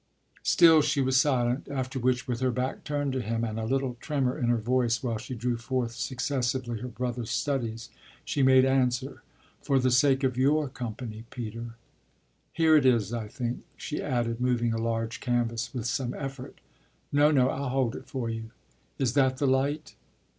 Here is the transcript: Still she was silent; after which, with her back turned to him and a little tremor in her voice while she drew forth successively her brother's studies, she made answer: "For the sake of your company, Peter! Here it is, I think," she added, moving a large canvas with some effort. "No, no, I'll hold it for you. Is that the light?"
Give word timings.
Still 0.41 0.81
she 0.81 0.99
was 0.99 1.21
silent; 1.21 1.67
after 1.69 1.99
which, 1.99 2.27
with 2.27 2.39
her 2.39 2.49
back 2.49 2.83
turned 2.83 3.13
to 3.13 3.21
him 3.21 3.43
and 3.43 3.59
a 3.59 3.65
little 3.65 3.97
tremor 3.99 4.35
in 4.35 4.45
her 4.49 4.57
voice 4.57 5.03
while 5.03 5.19
she 5.19 5.35
drew 5.35 5.57
forth 5.57 5.91
successively 5.91 6.79
her 6.79 6.87
brother's 6.87 7.29
studies, 7.29 7.91
she 8.25 8.41
made 8.41 8.65
answer: 8.65 9.21
"For 9.61 9.77
the 9.77 9.91
sake 9.91 10.23
of 10.23 10.37
your 10.37 10.69
company, 10.69 11.25
Peter! 11.29 11.75
Here 12.51 12.75
it 12.75 12.85
is, 12.87 13.13
I 13.13 13.27
think," 13.27 13.59
she 13.77 14.01
added, 14.01 14.41
moving 14.41 14.73
a 14.73 14.79
large 14.81 15.19
canvas 15.19 15.71
with 15.71 15.85
some 15.85 16.15
effort. 16.15 16.61
"No, 17.11 17.29
no, 17.29 17.49
I'll 17.49 17.69
hold 17.69 17.95
it 17.95 18.07
for 18.07 18.27
you. 18.27 18.49
Is 18.97 19.13
that 19.13 19.37
the 19.37 19.45
light?" 19.45 19.93